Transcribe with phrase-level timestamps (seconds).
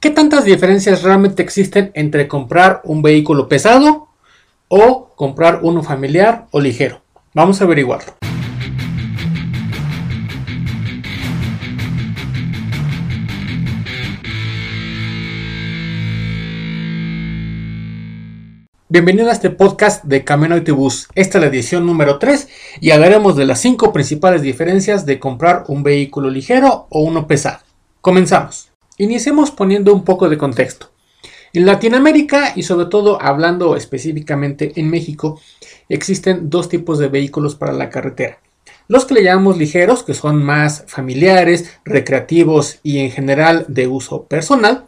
[0.00, 4.08] ¿Qué tantas diferencias realmente existen entre comprar un vehículo pesado
[4.68, 7.02] o comprar uno familiar o ligero?
[7.34, 8.14] Vamos a averiguarlo.
[18.88, 21.08] Bienvenido a este podcast de Camino Autobús.
[21.14, 22.48] Esta es la edición número 3
[22.80, 27.58] y hablaremos de las 5 principales diferencias de comprar un vehículo ligero o uno pesado.
[28.00, 28.69] Comenzamos.
[29.00, 30.90] Iniciemos poniendo un poco de contexto.
[31.54, 35.40] En Latinoamérica y sobre todo hablando específicamente en México,
[35.88, 38.40] existen dos tipos de vehículos para la carretera.
[38.88, 44.24] Los que le llamamos ligeros, que son más familiares, recreativos y en general de uso
[44.24, 44.84] personal,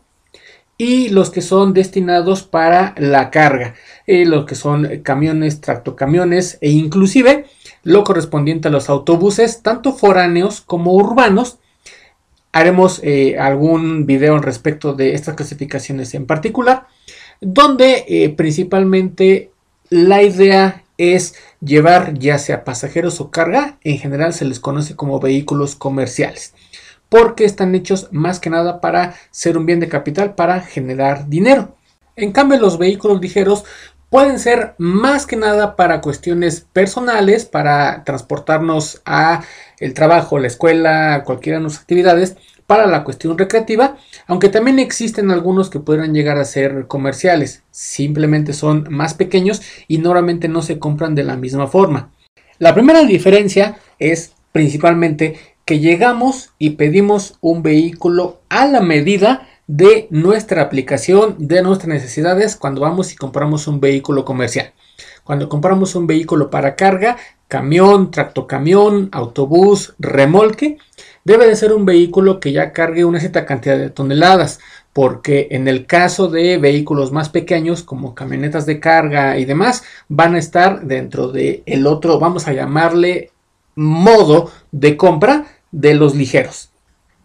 [0.77, 6.69] y los que son destinados para la carga, eh, los que son camiones, tractocamiones e
[6.69, 7.47] inclusive
[7.83, 11.61] lo correspondiente a los autobuses, tanto foráneos como urbanos.
[12.53, 16.87] Haremos eh, algún video al respecto de estas clasificaciones en particular,
[17.41, 19.51] donde eh, principalmente
[19.91, 25.19] la idea es llevar ya sea pasajeros o carga, en general se les conoce como
[25.19, 26.55] vehículos comerciales
[27.13, 31.77] porque están hechos más que nada para ser un bien de capital, para generar dinero.
[32.17, 33.67] En cambio, los vehículos ligeros
[34.13, 39.43] pueden ser más que nada para cuestiones personales, para transportarnos a
[39.79, 43.97] el trabajo, la escuela, cualquiera de nuestras actividades, para la cuestión recreativa,
[44.27, 49.97] aunque también existen algunos que podrán llegar a ser comerciales, simplemente son más pequeños y
[49.97, 52.11] normalmente no se compran de la misma forma.
[52.59, 60.07] La primera diferencia es principalmente que llegamos y pedimos un vehículo a la medida de
[60.11, 64.73] nuestra aplicación, de nuestras necesidades cuando vamos y compramos un vehículo comercial.
[65.25, 67.17] Cuando compramos un vehículo para carga,
[67.49, 70.79] camión, tractocamión, autobús, remolque,
[71.25, 74.59] debe de ser un vehículo que ya cargue una cierta cantidad de toneladas,
[74.93, 80.35] porque en el caso de vehículos más pequeños como camionetas de carga y demás, van
[80.35, 83.31] a estar dentro de el otro, vamos a llamarle
[83.75, 86.72] modo de compra de los ligeros.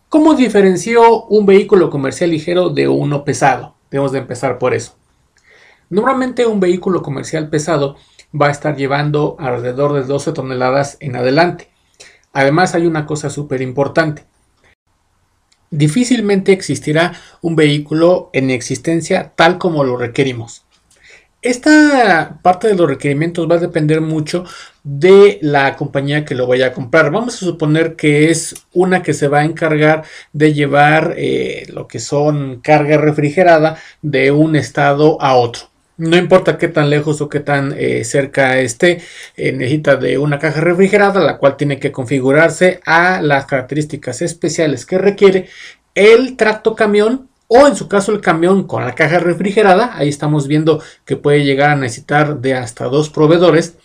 [0.10, 3.76] ¿Cómo diferenció un vehículo comercial ligero de uno pesado?
[3.92, 4.96] Debemos de empezar por eso.
[5.90, 7.98] Normalmente un vehículo comercial pesado
[8.34, 11.68] va a estar llevando alrededor de 12 toneladas en adelante.
[12.32, 14.24] Además hay una cosa súper importante.
[15.72, 20.67] Difícilmente existirá un vehículo en existencia tal como lo requerimos.
[21.42, 24.44] Esta parte de los requerimientos va a depender mucho
[24.84, 27.12] de la compañía que lo vaya a comprar.
[27.12, 30.04] Vamos a suponer que es una que se va a encargar
[30.34, 35.70] de llevar eh, lo que son carga refrigerada de un estado a otro.
[35.98, 39.02] No importa qué tan lejos o qué tan eh, cerca esté,
[39.36, 44.86] eh, necesita de una caja refrigerada, la cual tiene que configurarse a las características especiales
[44.86, 45.50] que requiere
[45.96, 50.48] el tracto camión o en su caso el camión con la caja refrigerada, ahí estamos
[50.48, 53.78] viendo que puede llegar a necesitar de hasta dos proveedores.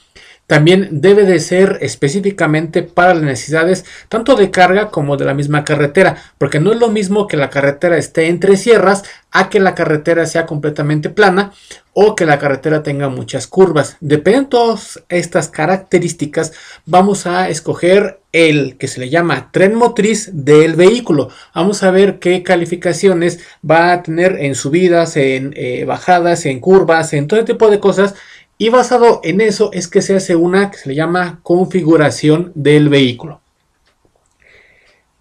[0.52, 5.64] También debe de ser específicamente para las necesidades tanto de carga como de la misma
[5.64, 9.74] carretera, porque no es lo mismo que la carretera esté entre sierras a que la
[9.74, 11.54] carretera sea completamente plana
[11.94, 13.96] o que la carretera tenga muchas curvas.
[14.00, 16.52] Dependiendo de todas estas características,
[16.84, 21.30] vamos a escoger el que se le llama tren motriz del vehículo.
[21.54, 27.14] Vamos a ver qué calificaciones va a tener en subidas, en eh, bajadas, en curvas,
[27.14, 28.14] en todo tipo de cosas.
[28.62, 32.88] Y basado en eso es que se hace una que se le llama configuración del
[32.88, 33.40] vehículo.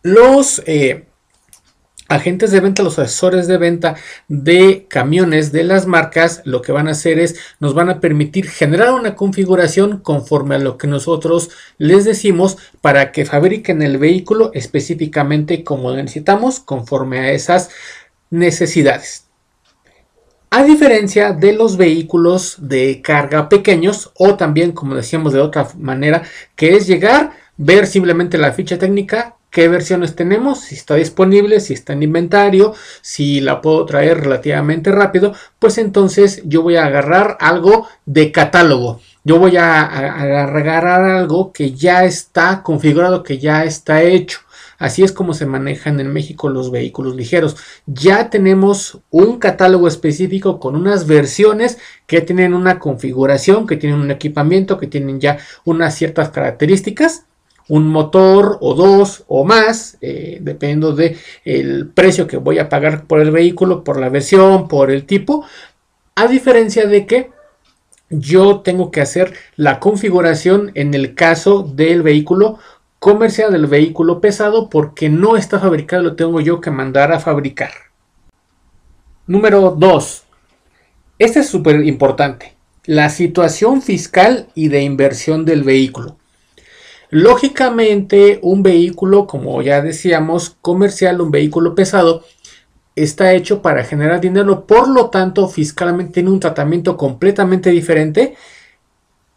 [0.04, 1.08] Los eh,
[2.08, 3.96] agentes de venta, los asesores de venta
[4.28, 8.48] de camiones de las marcas, lo que van a hacer es nos van a permitir
[8.48, 14.52] generar una configuración conforme a lo que nosotros les decimos para que fabriquen el vehículo
[14.54, 17.72] específicamente como necesitamos, conforme a esas
[18.30, 19.31] necesidades.
[20.54, 26.24] A diferencia de los vehículos de carga pequeños o también, como decíamos de otra manera,
[26.58, 31.74] que es llegar, ver simplemente la ficha técnica, qué versiones tenemos, si está disponible, si
[31.74, 37.38] está en inventario, si la puedo traer relativamente rápido, pues entonces yo voy a agarrar
[37.40, 39.00] algo de catálogo.
[39.24, 44.40] Yo voy a, agarrar algo que ya está configurado, que ya está hecho.
[44.82, 47.56] Así es como se manejan en México los vehículos ligeros.
[47.86, 54.10] Ya tenemos un catálogo específico con unas versiones que tienen una configuración, que tienen un
[54.10, 57.26] equipamiento, que tienen ya unas ciertas características
[57.68, 63.06] un motor o dos o más, eh, dependiendo del el precio que voy a pagar
[63.06, 65.46] por el vehículo, por la versión, por el tipo,
[66.16, 67.30] a diferencia de que
[68.12, 72.60] yo tengo que hacer la configuración en el caso del vehículo
[73.02, 77.72] comercial, del vehículo pesado, porque no está fabricado, lo tengo yo que mandar a fabricar.
[79.26, 80.24] Número 2.
[81.18, 82.54] Este es súper importante.
[82.86, 86.18] La situación fiscal y de inversión del vehículo.
[87.10, 92.24] Lógicamente, un vehículo, como ya decíamos, comercial, un vehículo pesado,
[92.96, 98.36] está hecho para generar dinero, por lo tanto, fiscalmente tiene un tratamiento completamente diferente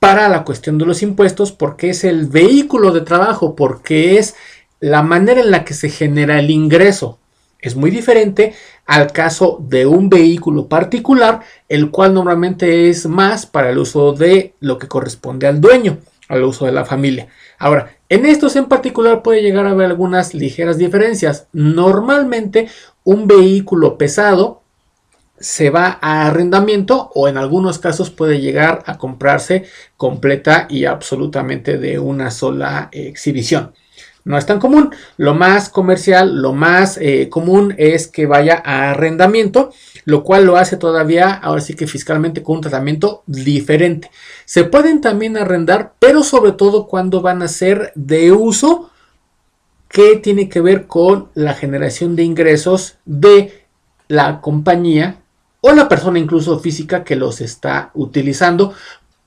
[0.04, 4.36] para la cuestión de los impuestos, porque es el vehículo de trabajo, porque es
[4.78, 7.18] la manera en la que se genera el ingreso.
[7.58, 8.52] Es muy diferente
[8.84, 11.40] al caso de un vehículo particular,
[11.70, 15.96] el cual normalmente es más para el uso de lo que corresponde al dueño,
[16.28, 17.28] al uso de la familia.
[17.58, 21.46] Ahora, en estos en particular puede llegar a haber algunas ligeras diferencias.
[21.54, 22.68] Normalmente
[23.04, 24.63] un vehículo pesado
[25.44, 31.76] se va a arrendamiento o en algunos casos puede llegar a comprarse completa y absolutamente
[31.76, 33.74] de una sola exhibición
[34.24, 34.90] no es tan común.
[35.16, 39.70] Lo más comercial, lo más eh, común es que vaya a arrendamiento,
[40.06, 44.10] lo cual lo hace todavía, ahora sí que fiscalmente con un tratamiento diferente.
[44.46, 48.90] Se pueden también arrendar, pero sobre todo cuando van a ser de uso
[49.88, 53.66] que tiene que ver con la generación de ingresos de
[54.08, 55.20] la compañía
[55.66, 58.74] o la persona incluso física que los está utilizando.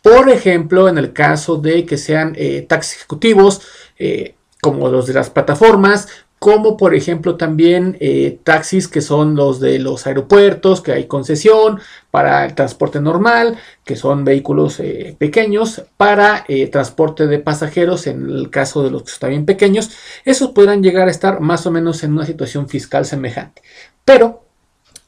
[0.03, 3.61] Por ejemplo, en el caso de que sean eh, taxis ejecutivos,
[3.97, 6.07] eh, como los de las plataformas,
[6.37, 11.79] como por ejemplo también eh, taxis que son los de los aeropuertos, que hay concesión
[12.11, 18.51] para el transporte normal, que son vehículos eh, pequeños, para transporte de pasajeros en el
[18.51, 19.89] caso de los que están bien pequeños,
[20.23, 23.63] esos podrán llegar a estar más o menos en una situación fiscal semejante.
[24.05, 24.43] Pero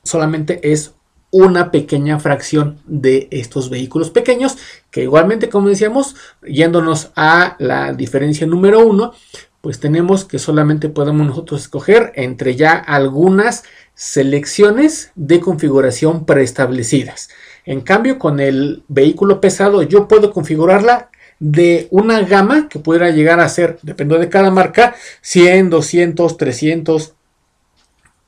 [0.02, 0.96] solamente es
[1.32, 4.58] una pequeña fracción de estos vehículos pequeños
[4.90, 9.14] que igualmente como decíamos yéndonos a la diferencia número uno
[9.62, 17.30] pues tenemos que solamente podemos nosotros escoger entre ya algunas selecciones de configuración preestablecidas.
[17.66, 21.10] En cambio con el vehículo pesado yo puedo configurarla
[21.40, 27.14] de una gama que pudiera llegar a ser, dependiendo de cada marca, 100, 200, 300,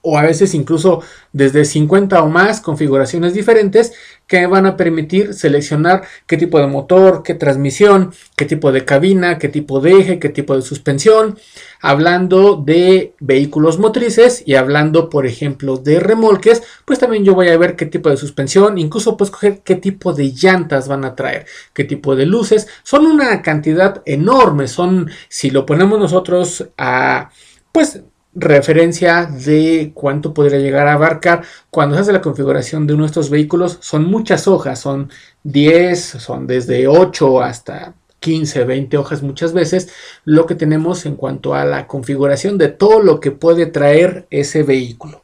[0.01, 1.01] o a veces incluso
[1.31, 3.93] desde 50 o más configuraciones diferentes
[4.27, 9.37] que van a permitir seleccionar qué tipo de motor, qué transmisión, qué tipo de cabina,
[9.37, 11.37] qué tipo de eje, qué tipo de suspensión,
[11.81, 17.57] hablando de vehículos motrices y hablando por ejemplo de remolques, pues también yo voy a
[17.57, 21.45] ver qué tipo de suspensión, incluso puedo escoger qué tipo de llantas van a traer,
[21.73, 27.29] qué tipo de luces, son una cantidad enorme, son si lo ponemos nosotros a
[27.71, 28.01] pues
[28.33, 31.43] referencia de cuánto podría llegar a abarcar.
[31.69, 35.09] Cuando se hace la configuración de uno de estos vehículos, son muchas hojas, son
[35.43, 39.89] 10, son desde 8 hasta 15, 20 hojas muchas veces,
[40.23, 44.63] lo que tenemos en cuanto a la configuración de todo lo que puede traer ese
[44.63, 45.23] vehículo.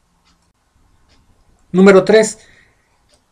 [1.70, 2.38] Número 3.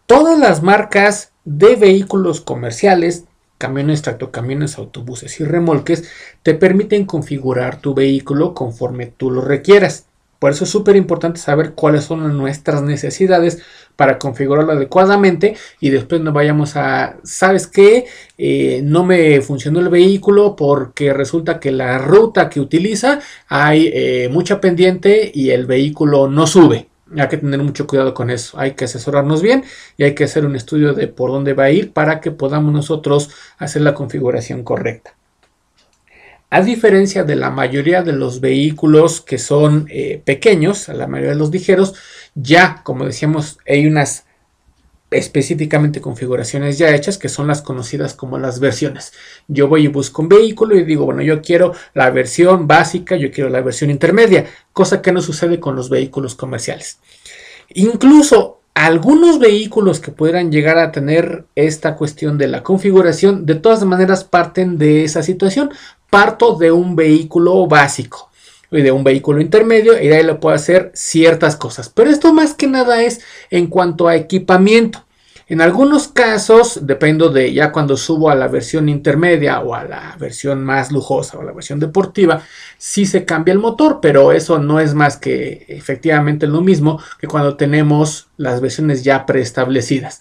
[0.06, 3.24] Todas las marcas de vehículos comerciales
[3.58, 6.10] camiones, tractocamiones, autobuses y remolques
[6.42, 10.06] te permiten configurar tu vehículo conforme tú lo requieras.
[10.38, 13.62] Por eso es súper importante saber cuáles son nuestras necesidades
[13.96, 18.04] para configurarlo adecuadamente y después no vayamos a, ¿sabes qué?
[18.36, 24.28] Eh, no me funcionó el vehículo porque resulta que la ruta que utiliza hay eh,
[24.30, 26.88] mucha pendiente y el vehículo no sube.
[27.16, 28.58] Hay que tener mucho cuidado con eso.
[28.58, 29.64] Hay que asesorarnos bien
[29.96, 32.72] y hay que hacer un estudio de por dónde va a ir para que podamos
[32.72, 35.14] nosotros hacer la configuración correcta.
[36.50, 41.32] A diferencia de la mayoría de los vehículos que son eh, pequeños, a la mayoría
[41.32, 41.94] de los ligeros,
[42.34, 44.25] ya como decíamos hay unas
[45.10, 49.12] específicamente configuraciones ya hechas que son las conocidas como las versiones.
[49.46, 53.30] Yo voy y busco un vehículo y digo, bueno, yo quiero la versión básica, yo
[53.30, 56.98] quiero la versión intermedia, cosa que no sucede con los vehículos comerciales.
[57.74, 63.84] Incluso algunos vehículos que pudieran llegar a tener esta cuestión de la configuración, de todas
[63.84, 65.70] maneras parten de esa situación.
[66.10, 68.25] Parto de un vehículo básico
[68.70, 71.88] de un vehículo intermedio y de ahí le puedo hacer ciertas cosas.
[71.88, 73.20] Pero esto más que nada es
[73.50, 75.06] en cuanto a equipamiento.
[75.48, 80.16] En algunos casos, dependo de ya cuando subo a la versión intermedia o a la
[80.18, 82.42] versión más lujosa o a la versión deportiva,
[82.78, 87.28] sí se cambia el motor, pero eso no es más que efectivamente lo mismo que
[87.28, 90.20] cuando tenemos las versiones ya preestablecidas.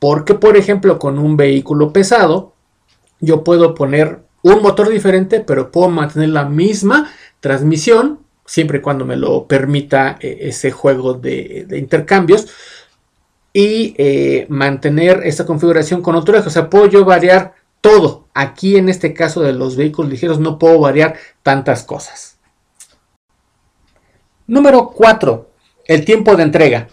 [0.00, 2.54] Porque, por ejemplo, con un vehículo pesado,
[3.20, 9.04] yo puedo poner un motor diferente, pero puedo mantener la misma transmisión, siempre y cuando
[9.04, 12.48] me lo permita eh, ese juego de, intercambios,
[13.52, 16.48] y eh, mantener esta configuración con otro eje.
[16.48, 18.28] O sea, puedo variar todo.
[18.34, 22.38] Aquí en este caso de los vehículos ligeros no puedo variar tantas cosas.
[24.46, 25.50] Número 4.
[25.86, 26.88] El tiempo de entrega.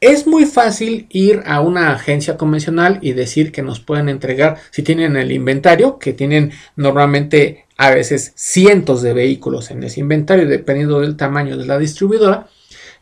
[0.00, 4.82] Es muy fácil ir a una agencia convencional y decir que nos pueden entregar, si
[4.82, 11.00] tienen el inventario, que tienen normalmente a veces cientos de vehículos en ese inventario, dependiendo
[11.00, 12.46] del tamaño de la distribuidora,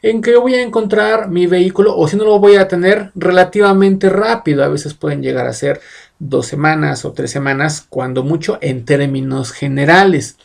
[0.02, 4.08] en que voy a encontrar mi vehículo o si no lo voy a tener relativamente
[4.08, 4.62] rápido.
[4.62, 5.80] A veces pueden llegar a ser
[6.20, 10.37] dos semanas o tres semanas, cuando mucho en términos generales.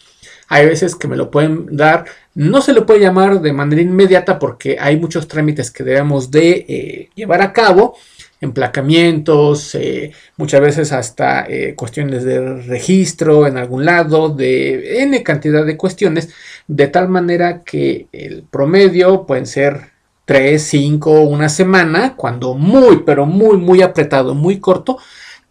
[0.48, 4.40] Hay veces que me lo pueden dar, no se le puede llamar de manera inmediata
[4.40, 7.96] porque hay muchos trámites que debemos de eh, llevar a cabo,
[8.44, 15.66] emplacamientos, eh, muchas veces hasta eh, cuestiones de registro en algún lado, de n cantidad
[15.66, 16.30] de cuestiones,
[16.68, 19.92] de tal manera que el promedio pueden ser
[20.26, 24.98] 3, 5, una semana, cuando muy, pero muy, muy apretado, muy corto,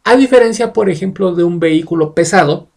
[0.04, 2.68] a diferencia, por ejemplo, de un vehículo pesado,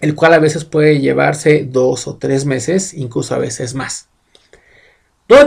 [0.00, 4.08] el cual a veces puede llevarse dos o tres meses, incluso a veces más.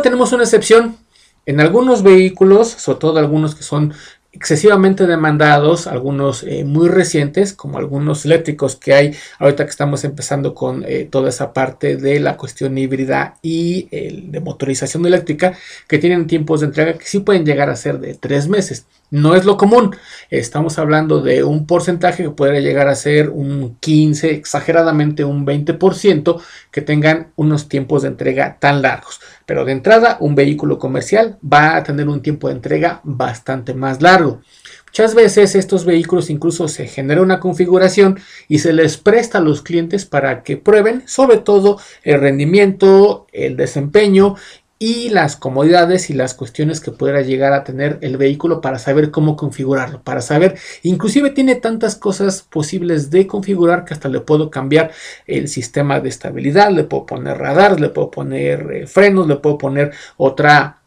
[0.02, 0.98] Tenemos una excepción.
[1.46, 3.94] En algunos vehículos, sobre todo algunos que son
[4.32, 10.56] excesivamente demandados, algunos eh, muy recientes, como algunos eléctricos que hay ahorita que estamos empezando
[10.56, 15.54] con eh, toda esa parte de la cuestión híbrida y de motorización eléctrica,
[15.88, 18.88] que tienen tiempos de entrega que sí pueden llegar a ser de tres meses.
[19.12, 19.96] No es lo común,
[20.32, 26.42] estamos hablando de un porcentaje que puede llegar a ser un 15, exageradamente un 20%,
[26.72, 29.20] que tengan unos tiempos de entrega tan largos.
[29.46, 34.02] Pero de entrada, un vehículo comercial va a tener un tiempo de entrega bastante más
[34.02, 34.42] largo.
[34.88, 39.64] Muchas veces estos vehículos incluso se genera una configuración y se les presta a los
[39.64, 44.36] clientes para que prueben sobre todo el rendimiento, el desempeño
[44.84, 49.12] y las comodidades y las cuestiones que pudiera llegar a tener el vehículo para saber
[49.12, 54.52] cómo configurarlo, para saber, inclusive tiene tantas cosas posibles de configurar que hasta le puedo
[54.52, 54.92] cambiar
[55.26, 59.58] el sistema de estabilidad, le puedo poner radar, le puedo poner eh, frenos, le puedo
[59.58, 60.82] poner otra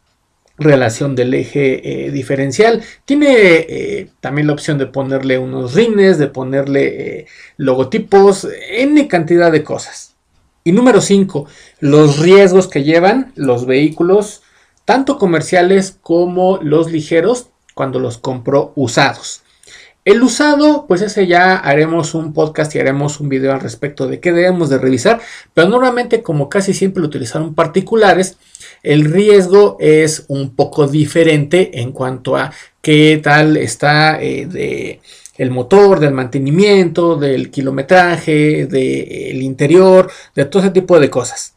[0.59, 2.83] relación del eje eh, diferencial.
[3.03, 7.25] Tiene eh, también la opción de ponerle unos rines, de ponerle
[7.57, 10.16] logotipos, n cantidad de cosas.
[10.67, 11.45] Y número 5,
[11.79, 14.41] los riesgos que llevan los vehículos,
[14.83, 19.43] tanto comerciales como los ligeros, cuando los compro usados.
[20.03, 24.19] El usado, pues ese ya haremos un podcast y haremos un video al respecto de
[24.19, 25.21] qué debemos de revisar,
[25.53, 28.37] pero normalmente como casi siempre lo utilizaron particulares,
[28.83, 34.99] el riesgo es un poco diferente en cuanto a qué tal está eh, de
[35.37, 41.53] el motor, del mantenimiento, del kilometraje, del interior, de todo ese tipo de cosas.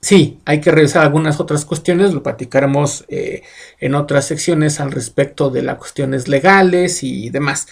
[0.00, 3.42] Sí, hay que revisar algunas otras cuestiones, lo platicaremos eh,
[3.78, 7.68] en otras secciones al respecto de las cuestiones legales y demás.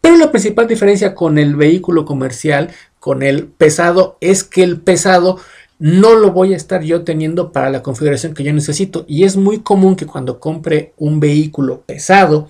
[0.00, 5.40] Pero la principal diferencia con el vehículo comercial, con el pesado, es que el pesado
[5.80, 9.04] no lo voy a estar yo teniendo para la configuración que yo necesito.
[9.08, 12.48] Y es muy común que cuando compre un vehículo pesado,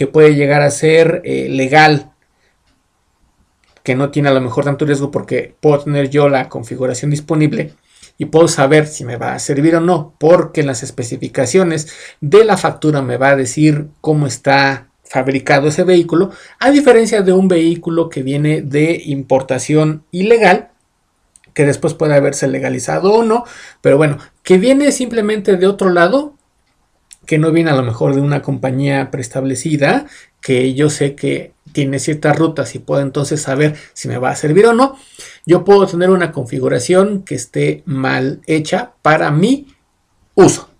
[0.00, 2.10] que puede llegar a ser eh, legal,
[3.82, 7.74] que no tiene a lo mejor tanto riesgo porque puedo tener yo la configuración disponible
[8.16, 11.92] y puedo saber si me va a servir o no, porque las especificaciones
[12.22, 16.30] de la factura me va a decir cómo está fabricado ese vehículo,
[16.60, 20.70] a diferencia de un vehículo que viene de importación ilegal,
[21.52, 23.44] que después puede haberse legalizado o no,
[23.82, 26.38] pero bueno, que viene simplemente de otro lado,
[27.30, 30.06] que no viene a lo mejor de una compañía preestablecida,
[30.40, 34.34] que yo sé que tiene ciertas rutas y puedo entonces saber si me va a
[34.34, 34.96] servir o no.
[35.46, 39.68] Yo puedo tener una configuración que esté mal hecha para mi
[40.34, 40.70] uso.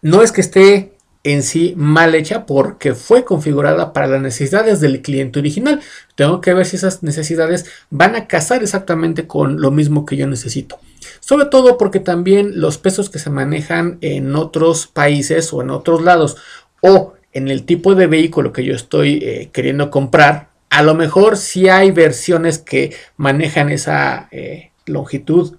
[0.00, 0.92] No es que esté
[1.24, 5.80] en sí mal hecha porque fue configurada para las necesidades del cliente original.
[6.14, 10.28] Tengo que ver si esas necesidades van a casar exactamente con lo mismo que yo
[10.28, 10.78] necesito.
[11.24, 16.02] Sobre todo porque también los pesos que se manejan en otros países o en otros
[16.02, 16.36] lados
[16.80, 21.36] o en el tipo de vehículo que yo estoy eh, queriendo comprar, a lo mejor
[21.36, 25.58] sí hay versiones que manejan esa eh, longitud,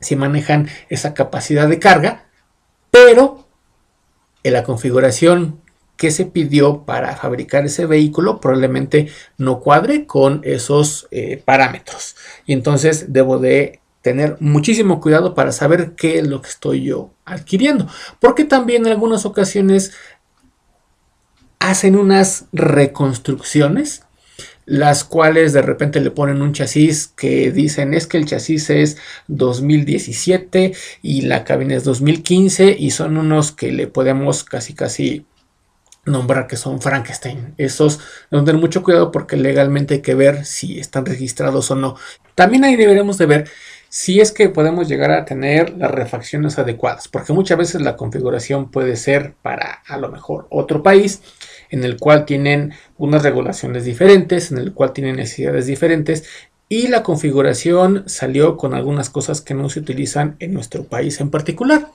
[0.00, 2.24] si manejan esa capacidad de carga,
[2.90, 3.46] pero
[4.42, 5.60] en la configuración
[5.98, 12.16] que se pidió para fabricar ese vehículo probablemente no cuadre con esos eh, parámetros.
[12.46, 17.10] Y entonces debo de tener muchísimo cuidado para saber qué es lo que estoy yo
[17.24, 17.86] adquiriendo.
[18.18, 19.92] Porque también en algunas ocasiones
[21.58, 24.02] hacen unas reconstrucciones
[24.70, 28.98] las cuales de repente le ponen un chasis que dicen es que el chasis es
[29.26, 35.26] 2017 y la cabina es 2015 y son unos que le podemos casi casi
[36.04, 37.54] nombrar que son Frankenstein.
[37.58, 37.98] Esos
[38.30, 41.96] deben tener mucho cuidado porque legalmente hay que ver si están registrados o no.
[42.36, 43.50] También ahí deberemos de ver
[43.90, 48.70] si es que podemos llegar a tener las refacciones adecuadas, porque muchas veces la configuración
[48.70, 51.22] puede ser para a lo mejor otro país
[51.70, 56.24] en el cual tienen unas regulaciones diferentes, en el cual tienen necesidades diferentes
[56.68, 61.30] y la configuración salió con algunas cosas que no se utilizan en nuestro país en
[61.30, 61.88] particular.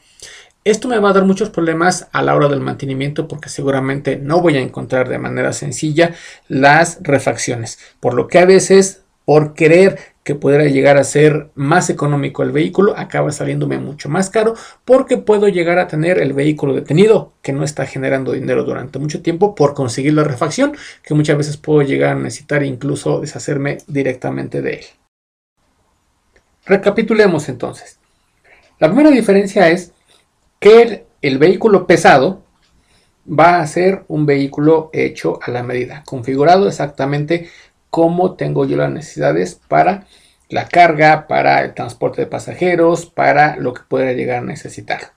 [0.66, 4.42] Esto me va a dar muchos problemas a la hora del mantenimiento porque seguramente no
[4.42, 6.14] voy a encontrar de manera sencilla
[6.50, 11.92] las refacciones, por lo que a veces por querer que pudiera llegar a ser más
[11.92, 16.74] económico el vehículo, acaba saliéndome mucho más caro porque puedo llegar a tener el vehículo
[16.74, 21.38] detenido que no está generando dinero durante mucho tiempo por conseguir la refacción que muchas
[21.38, 24.86] veces puedo llegar a necesitar incluso deshacerme directamente de él.
[26.66, 28.00] Recapitulemos entonces.
[28.80, 29.94] La primera diferencia es
[30.60, 32.42] que el, vehículo pesado
[33.28, 37.48] va a ser un vehículo hecho a la medida, configurado exactamente
[37.96, 40.06] como tengo yo las necesidades para
[40.50, 45.14] la carga, para el transporte de pasajeros, para lo que pueda llegar a necesitar.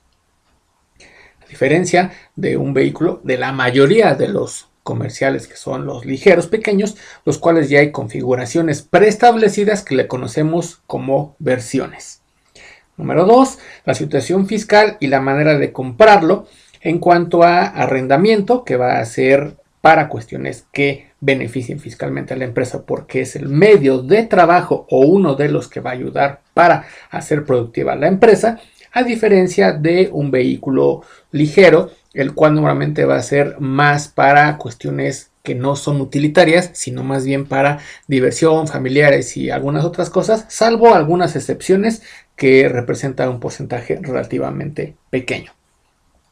[1.43, 6.47] A diferencia de un vehículo, de la mayoría de los comerciales que son los ligeros
[6.47, 12.23] pequeños, los cuales ya hay configuraciones preestablecidas que le conocemos como versiones.
[12.97, 13.59] Número 2.
[13.87, 16.47] La situación fiscal y la manera de comprarlo
[16.81, 22.45] en cuanto a arrendamiento, que va a ser para cuestiones que beneficien fiscalmente a la
[22.45, 26.41] empresa porque es el medio de trabajo o uno de los que va a ayudar
[26.55, 28.61] para hacer productiva la empresa,
[28.93, 35.31] a diferencia de un vehículo ligero, el cual normalmente va a ser más para cuestiones
[35.43, 40.95] que no son utilitarias, sino más bien para diversión, familiares y algunas otras cosas, salvo
[40.95, 42.03] algunas excepciones
[42.37, 45.58] que representan un porcentaje relativamente pequeño.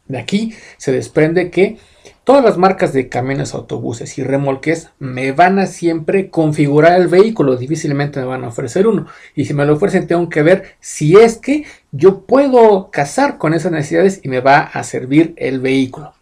[0.09, 1.79] De aquí se desprende que
[2.25, 7.57] todas las marcas de camiones, autobuses y remolques me van a siempre configurar el vehículo,
[7.57, 9.07] difícilmente me van a ofrecer uno.
[9.35, 13.55] Y si me lo ofrecen tengo que ver si es que yo puedo casar con
[13.55, 16.15] esas necesidades y me va a servir el vehículo.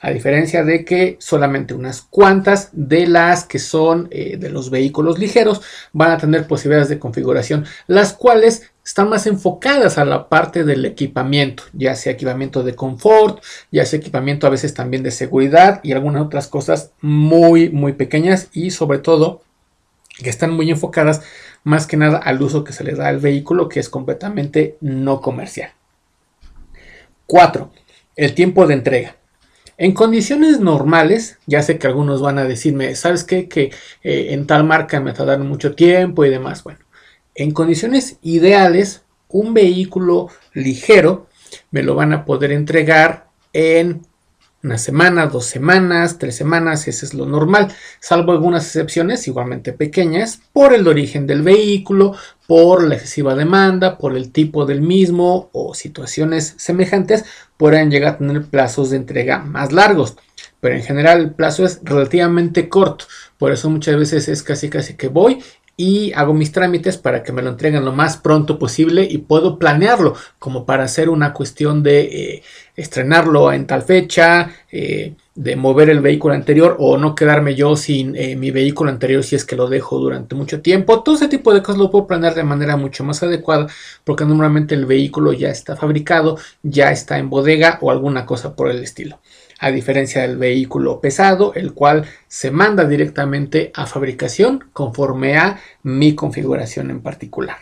[0.00, 5.18] A diferencia de que solamente unas cuantas de las que son eh, de los vehículos
[5.18, 5.62] ligeros
[5.94, 10.84] van a tener posibilidades de configuración, las cuales están más enfocadas a la parte del
[10.84, 15.92] equipamiento, ya sea equipamiento de confort, ya sea equipamiento a veces también de seguridad y
[15.92, 19.42] algunas otras cosas muy, muy pequeñas y sobre todo
[20.22, 21.22] que están muy enfocadas
[21.64, 25.20] más que nada al uso que se le da al vehículo que es completamente no
[25.20, 25.72] comercial.
[27.26, 27.70] 4.
[28.16, 29.16] El tiempo de entrega.
[29.76, 33.48] En condiciones normales, ya sé que algunos van a decirme, ¿sabes qué?
[33.48, 33.72] Que
[34.04, 36.62] eh, en tal marca me tardaron mucho tiempo y demás.
[36.62, 36.78] Bueno,
[37.34, 41.26] en condiciones ideales, un vehículo ligero
[41.70, 44.02] me lo van a poder entregar en
[44.62, 47.70] una semana, dos semanas, tres semanas, ese es lo normal,
[48.00, 52.16] salvo algunas excepciones igualmente pequeñas por el origen del vehículo,
[52.46, 57.26] por la excesiva demanda, por el tipo del mismo o situaciones semejantes,
[57.58, 60.16] pueden llegar a tener plazos de entrega más largos.
[60.60, 63.04] Pero en general el plazo es relativamente corto,
[63.36, 65.42] por eso muchas veces es casi casi que voy
[65.76, 69.58] y hago mis trámites para que me lo entreguen lo más pronto posible y puedo
[69.58, 72.42] planearlo como para hacer una cuestión de eh,
[72.76, 78.14] estrenarlo en tal fecha, eh, de mover el vehículo anterior o no quedarme yo sin
[78.14, 81.02] eh, mi vehículo anterior si es que lo dejo durante mucho tiempo.
[81.02, 83.66] Todo ese tipo de cosas lo puedo planear de manera mucho más adecuada
[84.04, 88.70] porque normalmente el vehículo ya está fabricado, ya está en bodega o alguna cosa por
[88.70, 89.18] el estilo
[89.64, 96.14] a diferencia del vehículo pesado, el cual se manda directamente a fabricación conforme a mi
[96.14, 97.56] configuración en particular.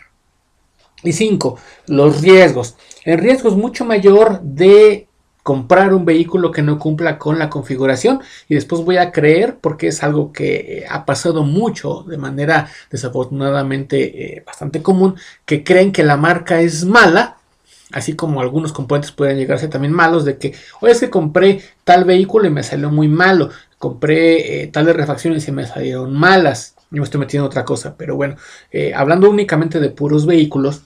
[1.04, 1.58] Y 5.
[1.86, 2.74] Los riesgos.
[3.04, 5.06] El riesgo es mucho mayor de
[5.44, 9.86] comprar un vehículo que no cumpla con la configuración y después voy a creer porque
[9.86, 15.92] es algo que eh, ha pasado mucho de manera desafortunadamente eh, bastante común que creen
[15.92, 17.38] que la marca es mala
[17.92, 21.10] así como algunos componentes pueden llegar a ser también malos, de que, oye, es que
[21.10, 26.12] compré tal vehículo y me salió muy malo, compré eh, tales refacciones y me salieron
[26.14, 28.36] malas, yo me estoy metiendo en otra cosa, pero bueno,
[28.70, 30.82] eh, hablando únicamente de puros vehículos,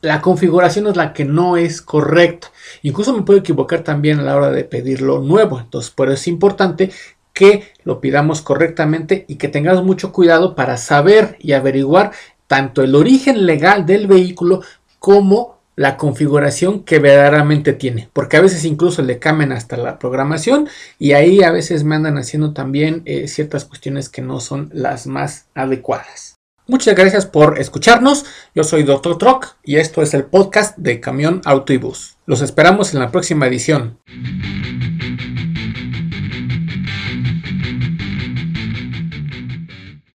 [0.00, 2.50] la configuración es la que no es correcta.
[2.82, 5.60] Incluso me puedo equivocar también a la hora de pedirlo nuevo.
[5.60, 6.90] Entonces, por eso es importante
[7.32, 12.10] que lo pidamos correctamente y que tengamos mucho cuidado para saber y averiguar
[12.46, 14.62] tanto el origen legal del vehículo
[14.98, 20.68] como la configuración que verdaderamente tiene, porque a veces incluso le cambian hasta la programación
[20.98, 25.06] y ahí a veces me andan haciendo también eh, ciertas cuestiones que no son las
[25.06, 26.36] más adecuadas.
[26.68, 28.24] Muchas gracias por escucharnos.
[28.54, 29.18] Yo soy Dr.
[29.18, 32.16] Troc y esto es el podcast de Camión Auto y Bus.
[32.24, 33.98] Los esperamos en la próxima edición.